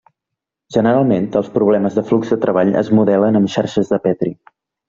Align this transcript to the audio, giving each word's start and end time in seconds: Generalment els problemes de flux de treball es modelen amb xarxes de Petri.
Generalment 0.77 1.27
els 1.41 1.51
problemes 1.59 1.99
de 1.99 2.05
flux 2.13 2.33
de 2.35 2.39
treball 2.49 2.75
es 2.83 2.93
modelen 3.01 3.41
amb 3.41 3.55
xarxes 3.59 3.93
de 3.97 4.05
Petri. 4.09 4.35